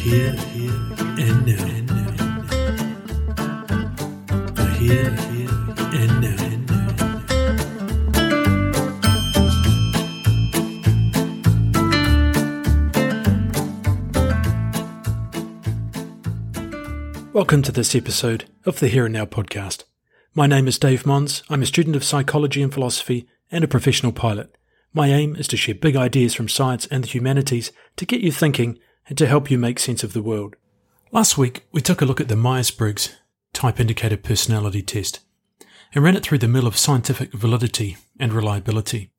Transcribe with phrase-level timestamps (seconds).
[0.00, 0.34] here,
[0.98, 1.56] and now.
[4.78, 5.14] Here,
[5.92, 6.36] and now.
[17.34, 19.84] Welcome to this episode of the Here and Now podcast.
[20.34, 21.42] My name is Dave Mons.
[21.50, 24.56] I'm a student of psychology and philosophy and a professional pilot.
[24.94, 28.32] My aim is to share big ideas from science and the humanities to get you
[28.32, 28.78] thinking
[29.10, 30.54] and to help you make sense of the world.
[31.10, 33.16] Last week, we took a look at the Myers Briggs
[33.52, 35.20] Type Indicator Personality Test
[35.92, 39.10] and ran it through the mill of scientific validity and reliability.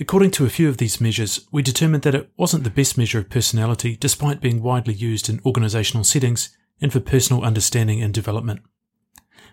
[0.00, 3.20] According to a few of these measures, we determined that it wasn't the best measure
[3.20, 8.62] of personality despite being widely used in organisational settings and for personal understanding and development.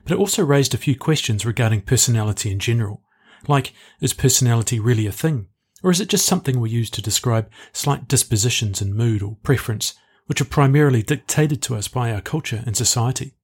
[0.03, 3.03] But it also raised a few questions regarding personality in general,
[3.47, 5.49] like is personality really a thing?
[5.85, 9.93] Or is it just something we use to describe slight dispositions in mood or preference,
[10.25, 13.35] which are primarily dictated to us by our culture and society?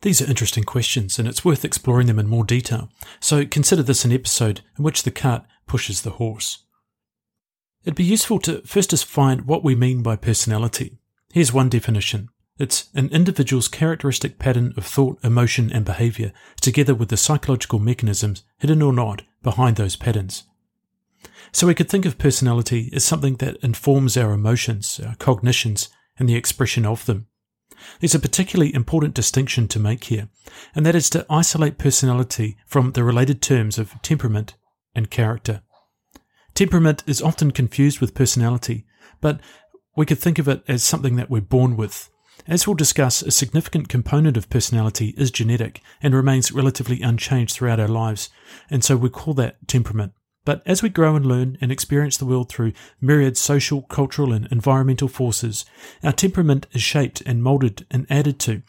[0.00, 2.88] These are interesting questions, and it's worth exploring them in more detail,
[3.20, 6.64] so consider this an episode in which the cart pushes the horse.
[7.84, 10.96] It'd be useful to first define what we mean by personality.
[11.30, 17.10] Here's one definition it's an individual's characteristic pattern of thought, emotion, and behavior, together with
[17.10, 20.44] the psychological mechanisms, hidden or not, behind those patterns.
[21.52, 26.28] So we could think of personality as something that informs our emotions, our cognitions, and
[26.28, 27.26] the expression of them.
[28.00, 30.28] There's a particularly important distinction to make here,
[30.74, 34.54] and that is to isolate personality from the related terms of temperament
[34.94, 35.62] and character.
[36.54, 38.86] Temperament is often confused with personality,
[39.20, 39.40] but
[39.94, 42.10] we could think of it as something that we're born with,
[42.48, 47.80] as we'll discuss, a significant component of personality is genetic and remains relatively unchanged throughout
[47.80, 48.30] our lives,
[48.70, 50.12] and so we call that temperament.
[50.46, 54.46] But as we grow and learn and experience the world through myriad social, cultural, and
[54.50, 55.66] environmental forces,
[56.04, 58.62] our temperament is shaped and moulded and added to.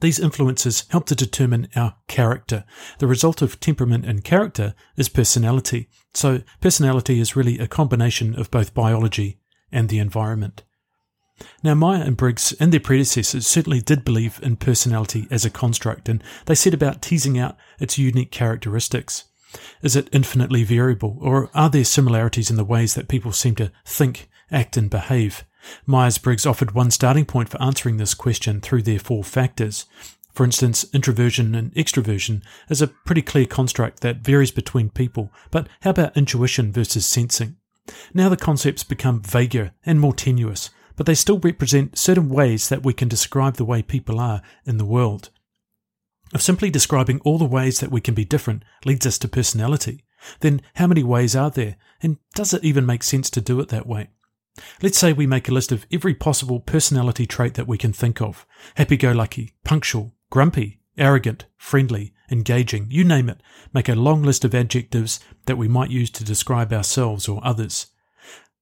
[0.00, 2.64] These influences help to determine our character.
[3.00, 5.90] The result of temperament and character is personality.
[6.14, 9.40] So, personality is really a combination of both biology
[9.70, 10.62] and the environment.
[11.62, 16.08] Now, Meyer and Briggs and their predecessors certainly did believe in personality as a construct,
[16.08, 19.24] and they set about teasing out its unique characteristics.
[19.82, 23.72] Is it infinitely variable, or are there similarities in the ways that people seem to
[23.84, 25.44] think, act, and behave?
[25.86, 29.86] Myers Briggs offered one starting point for answering this question through their four factors.
[30.32, 35.68] For instance, introversion and extroversion is a pretty clear construct that varies between people, but
[35.80, 37.56] how about intuition versus sensing?
[38.14, 42.84] Now the concepts become vaguer and more tenuous, but they still represent certain ways that
[42.84, 45.30] we can describe the way people are in the world.
[46.34, 50.04] If simply describing all the ways that we can be different leads us to personality,
[50.40, 53.68] then how many ways are there, and does it even make sense to do it
[53.68, 54.10] that way?
[54.82, 58.20] Let's say we make a list of every possible personality trait that we can think
[58.20, 63.40] of happy go lucky, punctual, grumpy, arrogant, friendly, engaging, you name it.
[63.72, 67.86] Make a long list of adjectives that we might use to describe ourselves or others.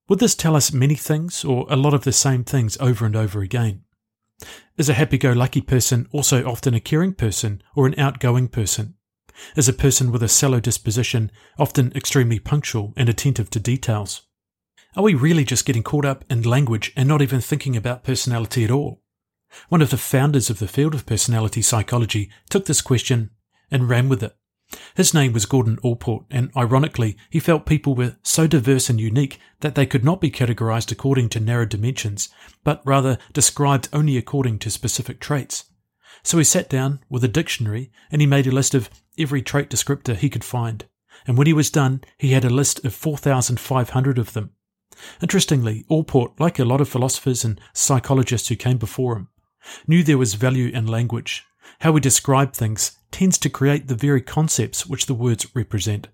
[0.08, 3.16] Would this tell us many things or a lot of the same things over and
[3.16, 3.82] over again?
[4.76, 8.94] Is a happy go lucky person also often a caring person or an outgoing person?
[9.56, 14.22] Is a person with a sallow disposition often extremely punctual and attentive to details?
[14.96, 18.64] Are we really just getting caught up in language and not even thinking about personality
[18.64, 19.02] at all?
[19.68, 23.30] One of the founders of the field of personality psychology took this question
[23.70, 24.36] and ran with it.
[24.94, 29.38] His name was Gordon Allport, and ironically, he felt people were so diverse and unique
[29.60, 32.28] that they could not be categorized according to narrow dimensions,
[32.64, 35.64] but rather described only according to specific traits.
[36.22, 39.70] So he sat down with a dictionary and he made a list of every trait
[39.70, 40.84] descriptor he could find.
[41.26, 44.50] And when he was done, he had a list of 4,500 of them.
[45.22, 49.28] Interestingly, Allport, like a lot of philosophers and psychologists who came before him,
[49.86, 51.44] knew there was value in language.
[51.80, 56.08] How we describe things tends to create the very concepts which the words represent.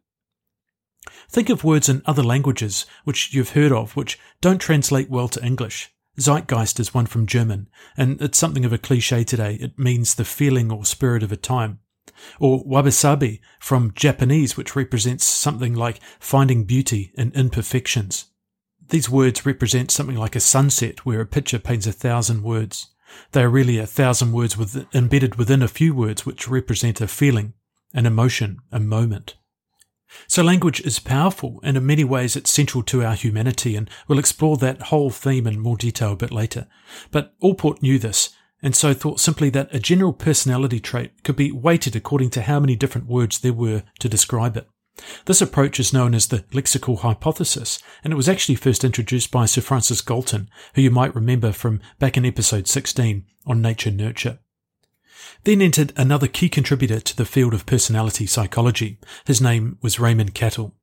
[1.29, 5.45] Think of words in other languages which you've heard of which don't translate well to
[5.45, 5.93] English.
[6.17, 9.55] Zeitgeist is one from German, and it's something of a cliche today.
[9.55, 11.81] It means the feeling or spirit of a time.
[12.39, 18.27] Or wabi-sabi from Japanese, which represents something like finding beauty in imperfections.
[18.91, 22.92] These words represent something like a sunset where a picture paints a thousand words.
[23.33, 27.07] They are really a thousand words with, embedded within a few words which represent a
[27.07, 27.55] feeling,
[27.95, 29.37] an emotion, a moment.
[30.27, 34.19] So language is powerful, and in many ways it's central to our humanity, and we'll
[34.19, 36.67] explore that whole theme in more detail a bit later.
[37.11, 38.31] But Allport knew this,
[38.63, 42.61] and so thought simply that a general personality trait could be weighted according to how
[42.61, 44.69] many different words there were to describe it.
[45.25, 49.47] This approach is known as the lexical hypothesis, and it was actually first introduced by
[49.47, 54.39] Sir Francis Galton, who you might remember from back in episode 16 on nature nurture.
[55.45, 58.99] Then entered another key contributor to the field of personality psychology.
[59.25, 60.75] His name was Raymond Cattell.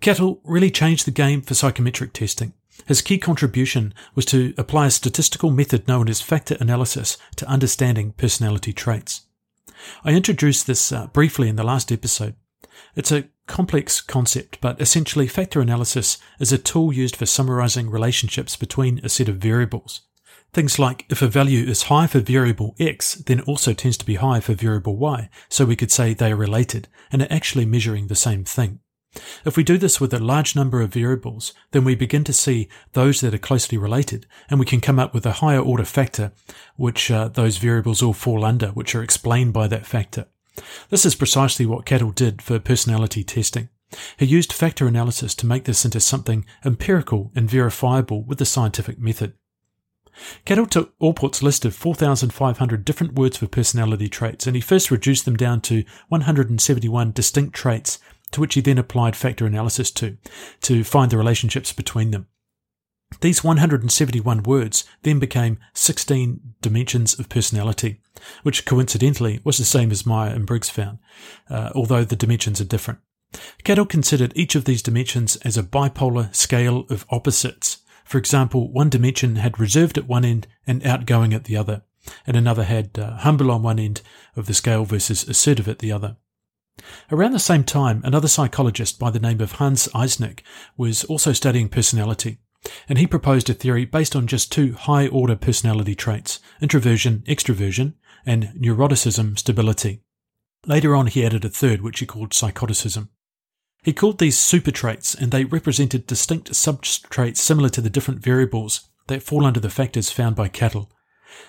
[0.00, 2.54] Cattell really changed the game for psychometric testing.
[2.86, 8.12] His key contribution was to apply a statistical method known as factor analysis to understanding
[8.12, 9.22] personality traits.
[10.04, 12.34] I introduced this uh, briefly in the last episode.
[12.96, 18.54] It's a complex concept, but essentially factor analysis is a tool used for summarizing relationships
[18.54, 20.02] between a set of variables.
[20.52, 24.14] Things like if a value is high for variable x, then also tends to be
[24.14, 28.06] high for variable y, so we could say they are related and are actually measuring
[28.06, 28.80] the same thing.
[29.44, 32.68] If we do this with a large number of variables, then we begin to see
[32.92, 36.32] those that are closely related, and we can come up with a higher order factor,
[36.76, 40.26] which uh, those variables all fall under, which are explained by that factor.
[40.90, 43.68] This is precisely what Cattell did for personality testing.
[44.18, 48.98] He used factor analysis to make this into something empirical and verifiable with the scientific
[48.98, 49.34] method.
[50.44, 55.24] Cattell took Allport's list of 4,500 different words for personality traits and he first reduced
[55.24, 57.98] them down to 171 distinct traits
[58.32, 60.16] to which he then applied factor analysis to,
[60.62, 62.26] to find the relationships between them.
[63.20, 68.00] These 171 words then became 16 dimensions of personality,
[68.42, 70.98] which coincidentally was the same as Meyer and Briggs found,
[71.50, 73.00] uh, although the dimensions are different.
[73.64, 77.78] Cattell considered each of these dimensions as a bipolar scale of opposites.
[78.04, 81.82] For example, one dimension had reserved at one end and outgoing at the other,
[82.26, 84.00] and another had uh, humble on one end
[84.36, 86.16] of the scale versus assertive at the other.
[87.10, 90.40] Around the same time, another psychologist by the name of Hans Eysenck
[90.76, 92.38] was also studying personality
[92.88, 97.94] and he proposed a theory based on just two high order personality traits introversion, extroversion,
[98.26, 100.02] and neuroticism, stability.
[100.66, 103.10] Later on, he added a third, which he called psychoticism.
[103.82, 108.88] He called these super traits, and they represented distinct subtraits similar to the different variables
[109.06, 110.90] that fall under the factors found by Cattell.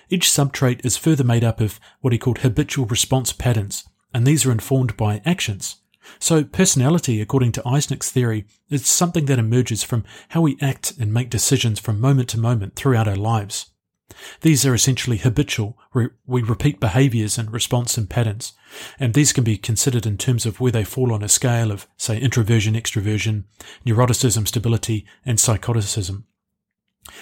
[0.09, 3.83] Each subtrait is further made up of what he called habitual response patterns,
[4.13, 5.79] and these are informed by actions,
[6.17, 11.13] so, personality, according to Eysenck's theory, is something that emerges from how we act and
[11.13, 13.67] make decisions from moment to moment throughout our lives.
[14.41, 18.53] These are essentially habitual, we repeat behaviors and response and patterns,
[19.00, 21.88] and these can be considered in terms of where they fall on a scale of,
[21.95, 23.44] say, introversion, extroversion,
[23.85, 26.25] neuroticism, stability, and psychoticism.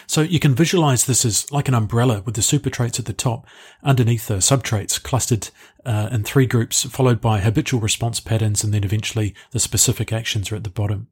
[0.05, 3.13] So you can visualize this as like an umbrella with the super traits at the
[3.13, 3.45] top,
[3.83, 5.49] underneath the subtraits clustered
[5.85, 10.51] uh, in three groups, followed by habitual response patterns, and then eventually the specific actions
[10.51, 11.07] are at the bottom.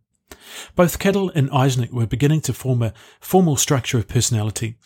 [0.76, 4.78] Both Cattell and Eysenck were beginning to form a formal structure of personality,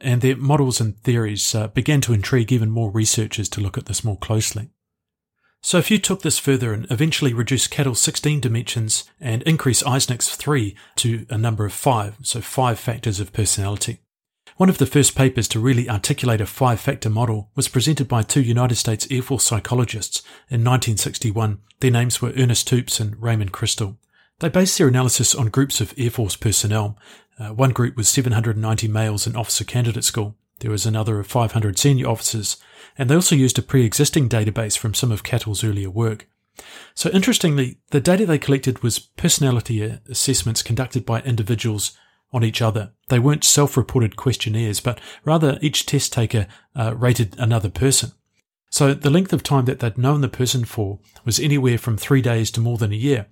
[0.00, 3.86] and their models and theories uh, began to intrigue even more researchers to look at
[3.86, 4.70] this more closely.
[5.60, 10.34] So if you took this further and eventually reduced Cattell's 16 dimensions and increase Eysenck's
[10.34, 14.00] 3 to a number of 5, so 5 factors of personality.
[14.58, 18.22] One of the first papers to really articulate a five factor model was presented by
[18.22, 20.18] two United States Air Force psychologists
[20.48, 21.60] in 1961.
[21.78, 23.98] Their names were Ernest Tupes and Raymond Christal.
[24.40, 26.98] They based their analysis on groups of Air Force personnel.
[27.38, 30.34] Uh, one group was 790 males in officer candidate school.
[30.60, 32.56] There was another of 500 senior officers
[32.96, 36.26] and they also used a pre-existing database from some of Cattell's earlier work.
[36.94, 41.96] So interestingly, the data they collected was personality assessments conducted by individuals
[42.32, 42.92] on each other.
[43.08, 48.12] They weren't self-reported questionnaires, but rather each test taker uh, rated another person.
[48.70, 52.20] So the length of time that they'd known the person for was anywhere from three
[52.20, 53.26] days to more than a year,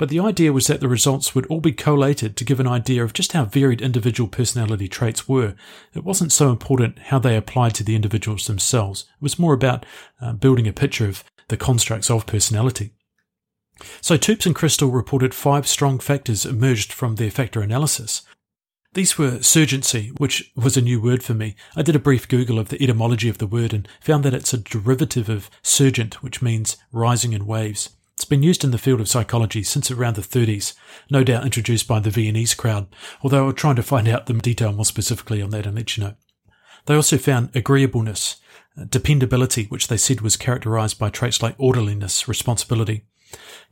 [0.00, 3.04] but the idea was that the results would all be collated to give an idea
[3.04, 5.54] of just how varied individual personality traits were.
[5.92, 9.02] It wasn't so important how they applied to the individuals themselves.
[9.02, 9.84] It was more about
[10.18, 12.94] uh, building a picture of the constructs of personality.
[14.00, 18.22] So Tupes and Christal reported five strong factors emerged from their factor analysis.
[18.94, 21.56] These were surgency, which was a new word for me.
[21.76, 24.54] I did a brief Google of the etymology of the word and found that it's
[24.54, 27.90] a derivative of surgent, which means rising in waves.
[28.20, 30.74] It's been used in the field of psychology since around the 30s,
[31.08, 32.86] no doubt introduced by the Viennese crowd,
[33.22, 36.04] although I'm trying to find out the detail more specifically on that and let you
[36.04, 36.14] know.
[36.84, 38.36] They also found agreeableness,
[38.76, 43.06] uh, dependability, which they said was characterized by traits like orderliness, responsibility,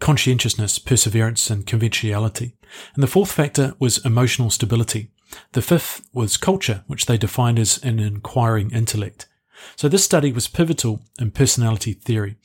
[0.01, 2.57] conscientiousness, perseverance, and conventionality.
[2.95, 5.11] And the fourth factor was emotional stability.
[5.53, 9.29] The fifth was culture, which they defined as an inquiring intellect.
[9.77, 12.37] So this study was pivotal in personality theory,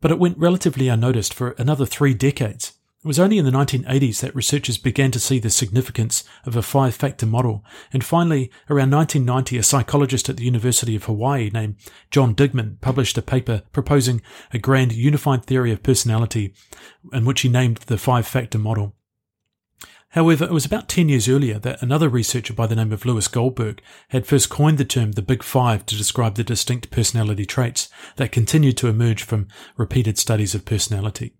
[0.00, 2.72] but it went relatively unnoticed for another three decades.
[3.04, 6.62] It was only in the 1980s that researchers began to see the significance of a
[6.62, 11.76] five factor model, and finally, around 1990, a psychologist at the University of Hawaii named
[12.10, 14.20] John Digman published a paper proposing
[14.52, 16.52] a grand unified theory of personality,
[17.12, 18.96] in which he named the five factor model.
[20.12, 23.28] However, it was about 10 years earlier that another researcher by the name of Lewis
[23.28, 27.90] Goldberg had first coined the term the Big Five to describe the distinct personality traits
[28.16, 31.34] that continued to emerge from repeated studies of personality.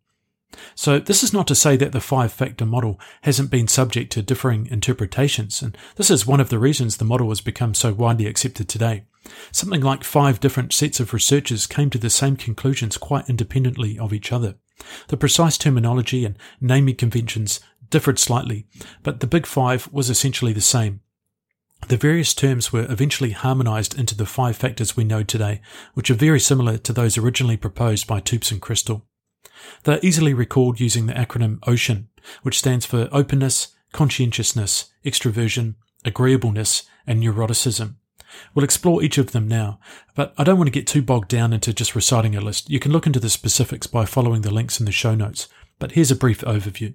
[0.75, 4.23] So this is not to say that the five factor model hasn't been subject to
[4.23, 8.27] differing interpretations, and this is one of the reasons the model has become so widely
[8.27, 9.05] accepted today.
[9.53, 14.13] Something like five different sets of researchers came to the same conclusions quite independently of
[14.13, 14.55] each other.
[15.09, 17.61] The precise terminology and naming conventions
[17.91, 18.67] differed slightly,
[19.03, 21.01] but the big five was essentially the same.
[21.87, 25.61] The various terms were eventually harmonized into the five factors we know today,
[25.95, 29.03] which are very similar to those originally proposed by Tupes and Christal.
[29.85, 32.07] They're easily recalled using the acronym OCEAN,
[32.43, 37.95] which stands for openness, conscientiousness, extroversion, agreeableness, and neuroticism.
[38.55, 39.81] We'll explore each of them now,
[40.15, 42.69] but I don't want to get too bogged down into just reciting a list.
[42.69, 45.93] You can look into the specifics by following the links in the show notes, but
[45.93, 46.95] here's a brief overview.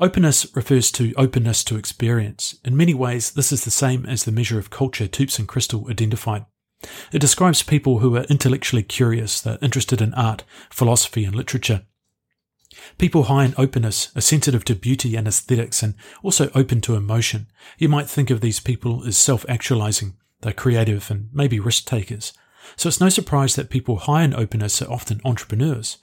[0.00, 2.58] Openness refers to openness to experience.
[2.64, 5.88] In many ways, this is the same as the measure of culture Tupes and Christal
[5.88, 6.46] identified.
[7.12, 11.82] It describes people who are intellectually curious, they're interested in art, philosophy, and literature.
[12.98, 17.46] People high in openness are sensitive to beauty and aesthetics and also open to emotion.
[17.78, 22.32] You might think of these people as self actualizing, they're creative and maybe risk takers.
[22.76, 25.98] So it's no surprise that people high in openness are often entrepreneurs.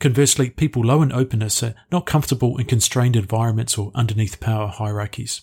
[0.00, 5.42] Conversely, people low in openness are not comfortable in constrained environments or underneath power hierarchies.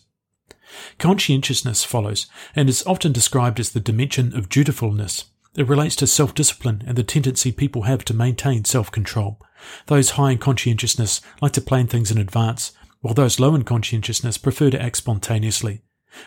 [0.97, 5.25] Conscientiousness follows and is often described as the dimension of dutifulness.
[5.55, 9.39] It relates to self discipline and the tendency people have to maintain self control.
[9.85, 12.71] Those high in conscientiousness like to plan things in advance,
[13.01, 15.81] while those low in conscientiousness prefer to act spontaneously.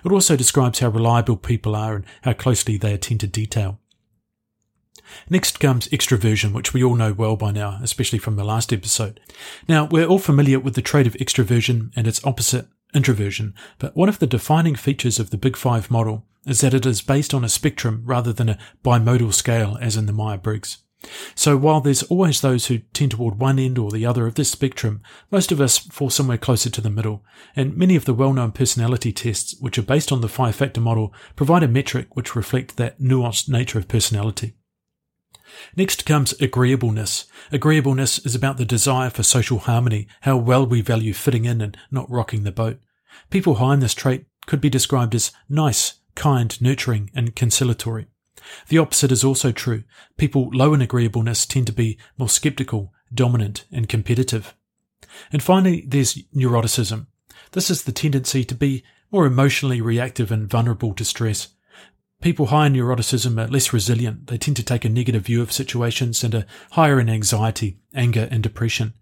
[0.05, 3.80] It also describes how reliable people are and how closely they attend to detail.
[5.29, 9.21] Next comes extroversion, which we all know well by now, especially from the last episode.
[9.69, 14.09] Now, we're all familiar with the trait of extroversion and its opposite, introversion, but one
[14.09, 17.45] of the defining features of the Big Five model is that it is based on
[17.45, 20.79] a spectrum rather than a bimodal scale as in the Myers-Briggs.
[21.35, 24.51] So while there's always those who tend toward one end or the other of this
[24.51, 27.25] spectrum, most of us fall somewhere closer to the middle,
[27.57, 31.63] and many of the well-known personality tests, which are based on the five-factor model, provide
[31.63, 34.55] a metric which reflect that nuanced nature of personality.
[35.77, 37.27] Next comes agreeableness.
[37.53, 41.77] Agreeableness is about the desire for social harmony, how well we value fitting in and
[41.91, 42.79] not rocking the boat.
[43.31, 48.07] People high in this trait could be described as nice, kind, nurturing, and conciliatory.
[48.69, 49.85] The opposite is also true.
[50.17, 54.55] People low in agreeableness tend to be more skeptical, dominant, and competitive.
[55.33, 57.07] And finally, there's neuroticism.
[57.53, 61.49] This is the tendency to be more emotionally reactive and vulnerable to stress.
[62.21, 64.27] People high in neuroticism are less resilient.
[64.27, 68.29] They tend to take a negative view of situations and are higher in anxiety, anger,
[68.31, 68.93] and depression.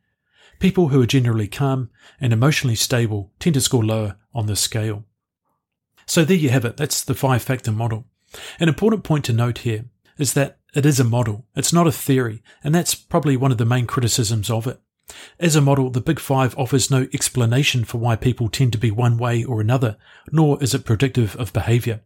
[0.60, 5.04] People who are generally calm and emotionally stable tend to score lower on this scale.
[6.06, 6.76] So there you have it.
[6.76, 8.06] That's the five factor model.
[8.60, 11.46] An important point to note here is that it is a model.
[11.56, 12.42] It's not a theory.
[12.62, 14.80] And that's probably one of the main criticisms of it.
[15.40, 18.90] As a model, the Big Five offers no explanation for why people tend to be
[18.90, 19.96] one way or another,
[20.30, 22.02] nor is it predictive of behavior.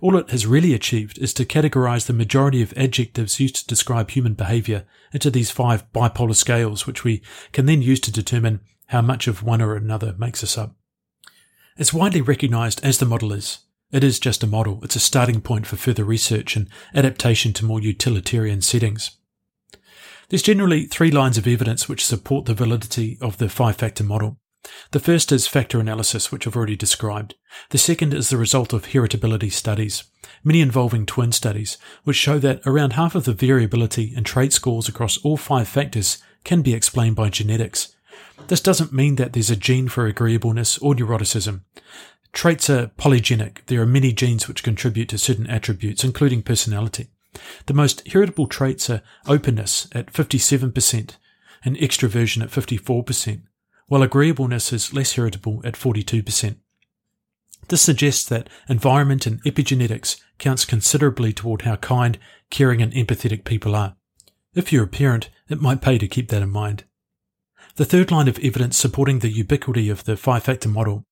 [0.00, 4.10] All it has really achieved is to categorize the majority of adjectives used to describe
[4.10, 7.22] human behavior into these five bipolar scales, which we
[7.52, 10.74] can then use to determine how much of one or another makes us up.
[11.78, 13.60] As widely recognized as the model is,
[13.92, 14.80] it is just a model.
[14.82, 19.16] It's a starting point for further research and adaptation to more utilitarian settings.
[20.28, 24.38] There's generally three lines of evidence which support the validity of the five factor model.
[24.90, 27.34] The first is factor analysis, which I've already described.
[27.70, 30.04] The second is the result of heritability studies,
[30.44, 34.88] many involving twin studies, which show that around half of the variability in trait scores
[34.88, 37.94] across all five factors can be explained by genetics.
[38.48, 41.62] This doesn't mean that there's a gene for agreeableness or neuroticism.
[42.32, 43.64] Traits are polygenic.
[43.66, 47.08] There are many genes which contribute to certain attributes, including personality.
[47.66, 51.16] The most heritable traits are openness at 57%
[51.64, 53.42] and extroversion at 54%,
[53.90, 56.54] while agreeableness is less heritable at 42%.
[57.66, 62.16] This suggests that environment and epigenetics counts considerably toward how kind,
[62.50, 63.96] caring and empathetic people are.
[64.54, 66.84] If you're a parent, it might pay to keep that in mind.
[67.74, 71.02] The third line of evidence supporting the ubiquity of the five-factor model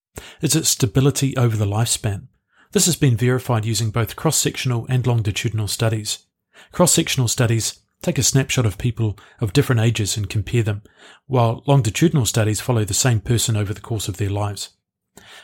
[0.40, 2.28] is its stability over the lifespan.
[2.70, 6.26] This has been verified using both cross-sectional and longitudinal studies.
[6.70, 10.82] Cross-sectional studies take a snapshot of people of different ages and compare them,
[11.26, 14.70] while longitudinal studies follow the same person over the course of their lives.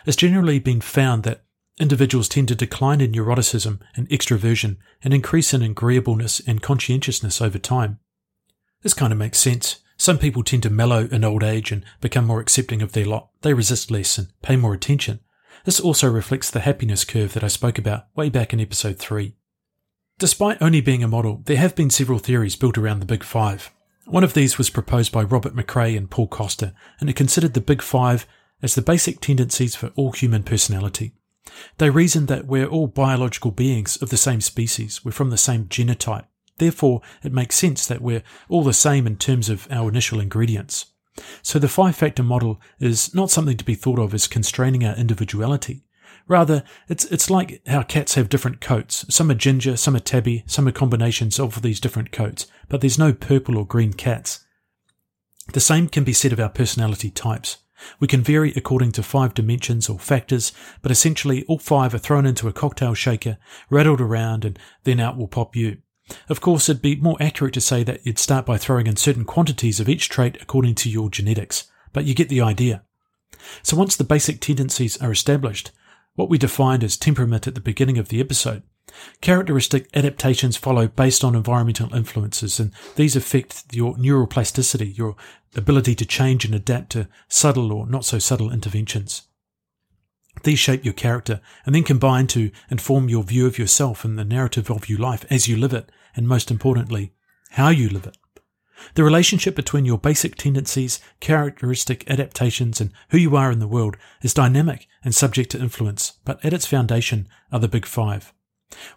[0.07, 1.45] It's generally been found that
[1.79, 7.59] individuals tend to decline in neuroticism and extroversion and increase in agreeableness and conscientiousness over
[7.59, 7.99] time.
[8.83, 9.81] This kind of makes sense.
[9.97, 13.31] Some people tend to mellow in old age and become more accepting of their lot.
[13.43, 15.21] They resist less and pay more attention.
[15.65, 19.35] This also reflects the happiness curve that I spoke about way back in episode 3.
[20.19, 23.73] Despite only being a model, there have been several theories built around the Big Five.
[24.07, 27.61] One of these was proposed by Robert McCrae and Paul Costa, and it considered the
[27.61, 28.27] Big Five
[28.63, 31.15] as the basic tendencies for all human personality.
[31.79, 35.65] They reasoned that we're all biological beings of the same species, we're from the same
[35.67, 36.27] genotype.
[36.59, 40.87] Therefore, it makes sense that we're all the same in terms of our initial ingredients.
[41.43, 44.95] So the five factor model is not something to be thought of as constraining our
[44.97, 45.83] individuality.
[46.27, 49.05] Rather, it's, it's like how cats have different coats.
[49.11, 52.99] Some are ginger, some are tabby, some are combinations of these different coats, but there's
[52.99, 54.45] no purple or green cats.
[55.53, 57.59] The same can be said of our personality types.
[58.01, 62.25] We can vary according to five dimensions or factors, but essentially all five are thrown
[62.25, 63.37] into a cocktail shaker,
[63.69, 65.79] rattled around, and then out will pop you.
[66.29, 69.25] Of course, it'd be more accurate to say that you'd start by throwing in certain
[69.25, 72.83] quantities of each trait according to your genetics, but you get the idea.
[73.63, 75.71] So once the basic tendencies are established,
[76.15, 78.63] what we defined as temperament at the beginning of the episode,
[79.21, 85.17] characteristic adaptations follow based on environmental influences, and these affect your neuroplasticity, your
[85.57, 89.23] ability to change and adapt to subtle or not so subtle interventions.
[90.43, 94.25] These shape your character and then combine to inform your view of yourself and the
[94.25, 97.13] narrative of your life as you live it, and most importantly,
[97.51, 98.17] how you live it.
[98.95, 103.97] The relationship between your basic tendencies, characteristic adaptations, and who you are in the world
[104.23, 108.33] is dynamic and subject to influence, but at its foundation are the Big Five.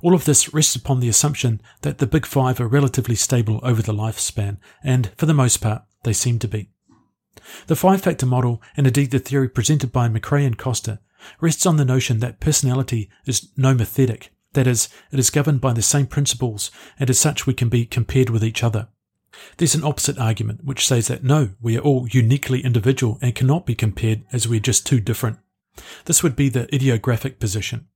[0.01, 3.81] All of this rests upon the assumption that the Big Five are relatively stable over
[3.81, 6.69] the lifespan, and for the most part, they seem to be.
[7.67, 10.99] The five factor model, and indeed the theory presented by McCrae and Costa,
[11.39, 15.81] rests on the notion that personality is nomothetic, that is, it is governed by the
[15.81, 18.87] same principles, and as such we can be compared with each other.
[19.57, 23.65] There's an opposite argument which says that no, we are all uniquely individual and cannot
[23.65, 25.37] be compared as we're just too different.
[26.05, 27.87] This would be the idiographic position.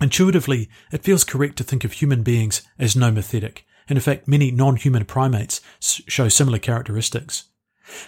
[0.00, 4.50] Intuitively, it feels correct to think of human beings as nomothetic, and in fact, many
[4.50, 7.44] non human primates show similar characteristics.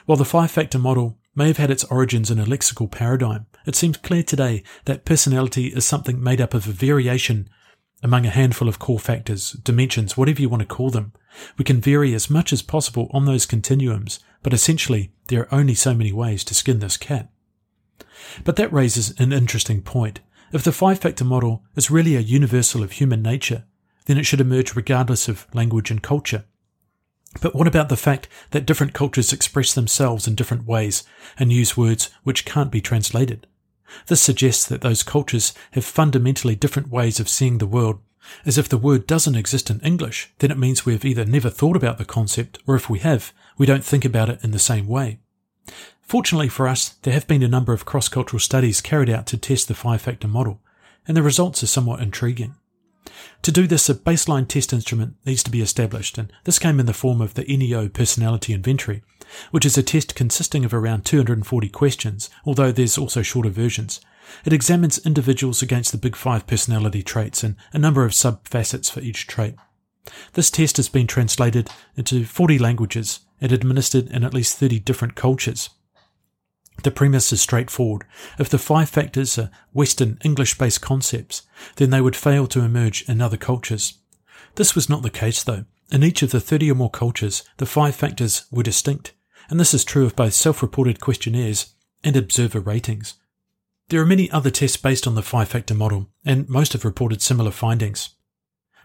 [0.07, 3.77] While the five factor model may have had its origins in a lexical paradigm, it
[3.77, 7.49] seems clear today that personality is something made up of a variation
[8.07, 11.13] among a handful of core factors, dimensions, whatever you want to call them.
[11.59, 15.75] We can vary as much as possible on those continuums, but essentially there are only
[15.75, 17.29] so many ways to skin this cat.
[18.45, 20.21] But that raises an interesting point.
[20.53, 23.65] If the five factor model is really a universal of human nature,
[24.05, 26.45] then it should emerge regardless of language and culture.
[27.43, 31.03] But what about the fact that different cultures express themselves in different ways
[31.37, 33.49] and use words which can't be translated?
[34.07, 38.01] This suggests that those cultures have fundamentally different ways of seeing the world.
[38.45, 41.49] As if the word doesn't exist in English, then it means we have either never
[41.49, 44.59] thought about the concept, or if we have, we don't think about it in the
[44.59, 45.21] same way.
[46.03, 49.69] Fortunately for us, there have been a number of cross-cultural studies carried out to test
[49.69, 50.61] the five-factor model,
[51.07, 52.55] and the results are somewhat intriguing.
[53.43, 56.87] To do this, a baseline test instrument needs to be established, and this came in
[56.87, 59.03] the form of the NEO Personality Inventory,
[59.51, 64.01] which is a test consisting of around 240 questions, although there's also shorter versions.
[64.45, 69.01] It examines individuals against the big five personality traits and a number of sub-facets for
[69.01, 69.55] each trait.
[70.33, 75.15] This test has been translated into 40 languages and administered in at least 30 different
[75.15, 75.71] cultures.
[76.87, 78.05] The premise is straightforward.
[78.39, 81.43] If the five factors are Western English based concepts,
[81.75, 83.95] then they would fail to emerge in other cultures.
[84.55, 85.65] This was not the case though.
[85.91, 89.15] In each of the 30 or more cultures, the five factors were distinct,
[89.51, 93.15] and this is true of both self reported questionnaires and observer ratings.
[93.89, 97.21] There are many other tests based on the five factor model, and most have reported
[97.21, 98.11] similar findings.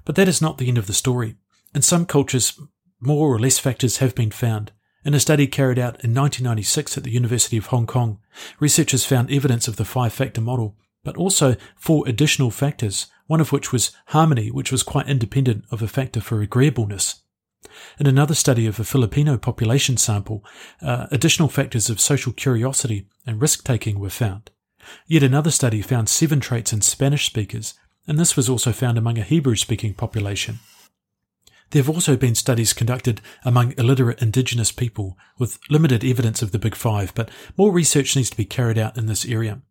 [0.05, 1.35] But that is not the end of the story.
[1.75, 2.59] In some cultures,
[2.99, 4.71] more or less factors have been found,
[5.03, 8.19] in a study carried out in 1996 at the University of Hong Kong,
[8.59, 13.51] researchers found evidence of the five factor model, but also four additional factors, one of
[13.51, 17.21] which was harmony, which was quite independent of a factor for agreeableness.
[17.99, 20.43] In another study of a Filipino population sample,
[20.81, 24.51] uh, additional factors of social curiosity and risk taking were found.
[25.07, 27.75] Yet another study found seven traits in Spanish speakers,
[28.07, 30.59] and this was also found among a Hebrew speaking population.
[31.71, 36.60] There have also been studies conducted among illiterate indigenous people with limited evidence of the
[36.60, 39.62] Big Five, but more research needs to be carried out in this area.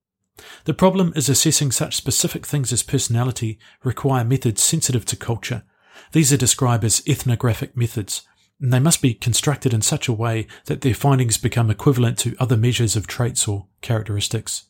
[0.64, 5.62] The problem is assessing such specific things as personality require methods sensitive to culture,
[6.12, 8.22] These are described as ethnographic methods,
[8.60, 12.36] and they must be constructed in such a way that their findings become equivalent to
[12.38, 14.64] other measures of traits or characteristics.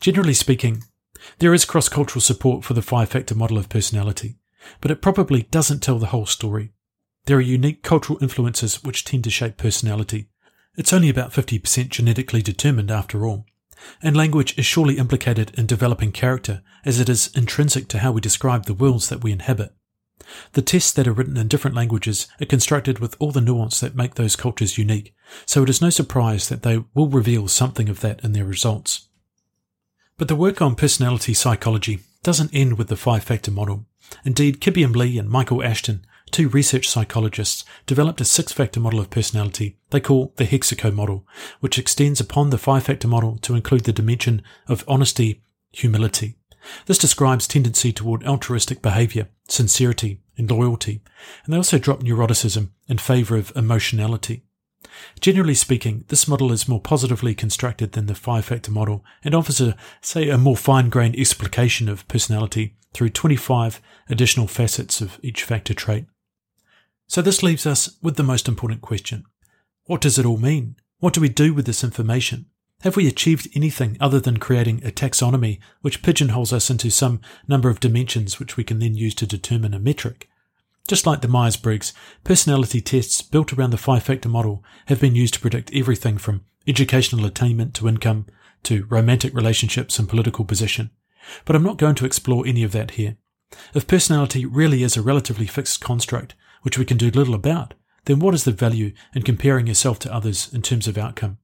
[0.00, 0.84] Generally speaking,
[1.38, 4.36] there is cross cultural support for the five factor model of personality,
[4.80, 6.72] but it probably doesn't tell the whole story.
[7.26, 10.28] There are unique cultural influences which tend to shape personality.
[10.76, 13.46] It's only about 50% genetically determined after all.
[14.02, 18.20] And language is surely implicated in developing character as it is intrinsic to how we
[18.20, 19.74] describe the worlds that we inhabit.
[20.52, 23.94] The tests that are written in different languages are constructed with all the nuance that
[23.94, 28.00] make those cultures unique, so it is no surprise that they will reveal something of
[28.00, 29.08] that in their results.
[30.16, 33.86] But the work on personality psychology doesn't end with the five factor model.
[34.24, 39.10] Indeed, Kibeom Lee and Michael Ashton, two research psychologists, developed a six factor model of
[39.10, 41.24] personality they call the Hexaco model,
[41.60, 46.34] which extends upon the five factor model to include the dimension of honesty, humility.
[46.86, 51.02] This describes tendency toward altruistic behavior, sincerity, and loyalty,
[51.44, 54.42] and they also drop neuroticism in favor of emotionality.
[55.20, 59.60] Generally speaking, this model is more positively constructed than the five factor model and offers
[59.60, 65.42] a, say, a more fine grained explication of personality through 25 additional facets of each
[65.42, 66.06] factor trait.
[67.08, 69.24] So this leaves us with the most important question.
[69.84, 70.76] What does it all mean?
[70.98, 72.46] What do we do with this information?
[72.80, 77.70] Have we achieved anything other than creating a taxonomy which pigeonholes us into some number
[77.70, 80.28] of dimensions which we can then use to determine a metric?
[80.86, 85.16] Just like the Myers Briggs, personality tests built around the five factor model have been
[85.16, 88.26] used to predict everything from educational attainment to income
[88.62, 90.90] to romantic relationships and political position.
[91.44, 93.16] But I'm not going to explore any of that here.
[93.74, 98.20] If personality really is a relatively fixed construct, which we can do little about, then
[98.20, 101.38] what is the value in comparing yourself to others in terms of outcome?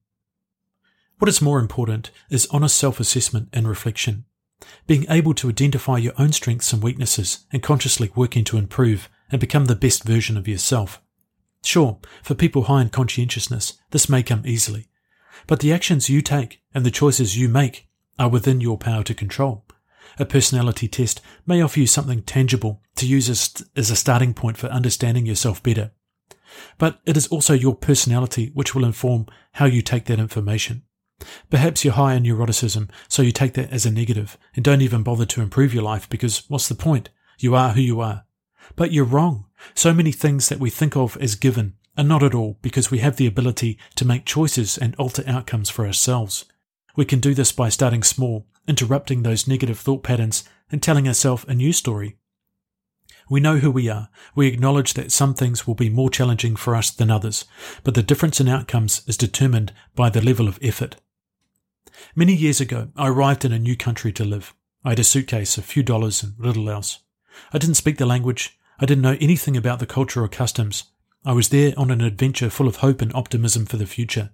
[1.19, 4.25] What is more important is honest self assessment and reflection.
[4.87, 9.39] Being able to identify your own strengths and weaknesses and consciously working to improve and
[9.39, 11.01] become the best version of yourself.
[11.63, 14.87] Sure, for people high in conscientiousness, this may come easily.
[15.47, 19.15] But the actions you take and the choices you make are within your power to
[19.15, 19.65] control.
[20.19, 24.55] A personality test may offer you something tangible to use as, as a starting point
[24.55, 25.89] for understanding yourself better.
[26.77, 30.83] But it is also your personality which will inform how you take that information.
[31.49, 35.01] Perhaps you're high in neuroticism, so you take that as a negative and don't even
[35.01, 37.09] bother to improve your life because what's the point?
[37.39, 38.25] You are who you are.
[38.75, 39.45] But you're wrong.
[39.73, 42.99] So many things that we think of as given are not at all because we
[42.99, 46.45] have the ability to make choices and alter outcomes for ourselves.
[46.95, 51.45] We can do this by starting small, interrupting those negative thought patterns and telling ourselves
[51.47, 52.17] a new story.
[53.29, 54.09] We know who we are.
[54.35, 57.45] We acknowledge that some things will be more challenging for us than others,
[57.83, 60.97] but the difference in outcomes is determined by the level of effort.
[62.15, 64.53] Many years ago, I arrived in a new country to live.
[64.83, 66.99] I had a suitcase, a few dollars, and little else.
[67.51, 68.57] I didn't speak the language.
[68.79, 70.85] I didn't know anything about the culture or customs.
[71.25, 74.31] I was there on an adventure full of hope and optimism for the future.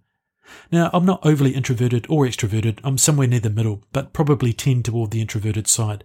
[0.72, 2.80] Now, I'm not overly introverted or extroverted.
[2.84, 6.04] I'm somewhere near the middle, but probably tend toward the introverted side.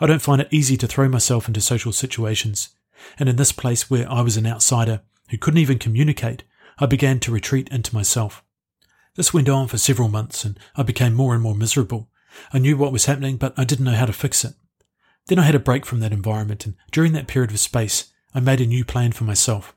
[0.00, 2.70] I don't find it easy to throw myself into social situations.
[3.18, 6.44] And in this place where I was an outsider who couldn't even communicate,
[6.78, 8.44] I began to retreat into myself.
[9.16, 12.08] This went on for several months and I became more and more miserable.
[12.52, 14.54] I knew what was happening, but I didn't know how to fix it.
[15.30, 18.40] Then I had a break from that environment, and during that period of space, I
[18.40, 19.76] made a new plan for myself.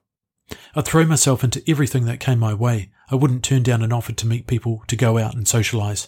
[0.75, 2.89] I'd throw myself into everything that came my way.
[3.11, 6.07] I wouldn't turn down an offer to meet people, to go out and socialize.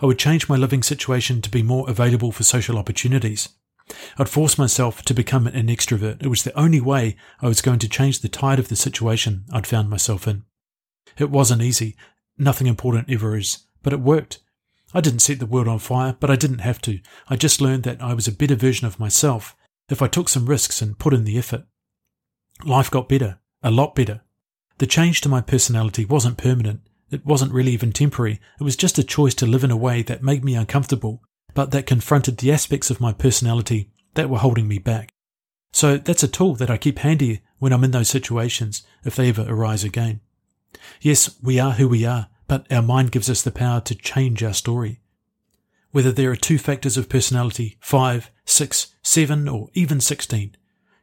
[0.00, 3.50] I would change my living situation to be more available for social opportunities.
[4.16, 6.22] I'd force myself to become an extrovert.
[6.22, 9.44] It was the only way I was going to change the tide of the situation
[9.52, 10.44] I'd found myself in.
[11.18, 11.96] It wasn't easy,
[12.38, 14.40] Nothing important ever is, but it worked.
[14.96, 17.00] I didn't set the world on fire, but I didn't have to.
[17.28, 19.54] I just learned that I was a better version of myself
[19.90, 21.66] if I took some risks and put in the effort.
[22.64, 24.22] Life got better, a lot better.
[24.78, 26.80] The change to my personality wasn't permanent.
[27.10, 28.40] It wasn't really even temporary.
[28.58, 31.72] It was just a choice to live in a way that made me uncomfortable, but
[31.72, 35.10] that confronted the aspects of my personality that were holding me back.
[35.74, 39.28] So that's a tool that I keep handy when I'm in those situations, if they
[39.28, 40.20] ever arise again.
[41.02, 44.42] Yes, we are who we are, but our mind gives us the power to change
[44.42, 45.00] our story.
[45.90, 50.56] Whether there are two factors of personality, five, six, seven, or even sixteen,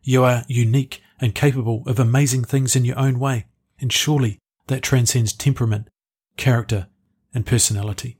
[0.04, 3.46] you are unique and capable of amazing things in your own way,
[3.80, 5.90] and surely that transcends temperament,
[6.38, 6.88] character,
[7.34, 8.18] and personality.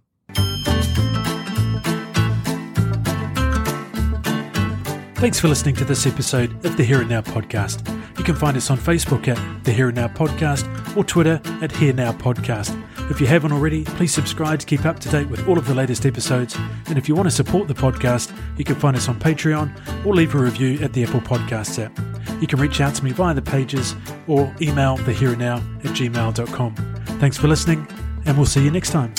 [5.16, 7.88] Thanks for listening to this episode of the Here and Now podcast.
[8.18, 11.72] You can find us on Facebook at the Here and Now podcast or Twitter at
[11.72, 12.78] Here Now podcast.
[13.10, 15.76] If you haven't already, please subscribe to keep up to date with all of the
[15.76, 16.56] latest episodes.
[16.88, 20.16] And if you want to support the podcast, you can find us on Patreon or
[20.16, 21.98] leave a review at the Apple Podcasts app.
[22.42, 23.96] you can reach out to me via the pages
[24.28, 26.76] or email the here and now at gmail.com.
[27.20, 27.88] Thanks for listening,
[28.26, 29.14] and we'll see you next time.